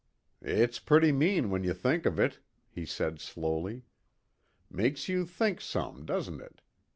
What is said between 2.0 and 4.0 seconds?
of it," he said slowly.